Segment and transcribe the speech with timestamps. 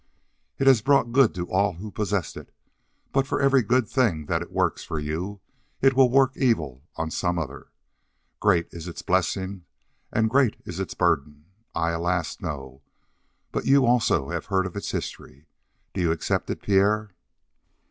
[0.57, 2.51] "It has brought good to all who possessed it,
[3.11, 5.41] but for every good thing that it works for you
[5.79, 7.67] it will work evil on some other.
[8.39, 9.63] Great is its blessing
[10.11, 11.45] and great is its burden.
[11.75, 12.81] I, alas, know;
[13.51, 15.45] but you also have heard of its history.
[15.93, 17.11] Do you accept it, Pierre?"